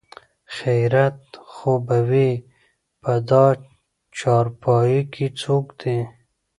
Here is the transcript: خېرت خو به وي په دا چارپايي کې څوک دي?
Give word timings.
خېرت 0.55 1.19
خو 1.53 1.71
به 1.85 1.97
وي 2.09 2.29
په 3.01 3.11
دا 3.29 3.45
چارپايي 4.17 5.01
کې 5.13 5.25
څوک 5.41 5.65
دي? 5.81 5.97